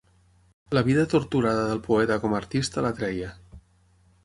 [0.77, 3.31] La vida torturada del poeta com a artista l'atreia.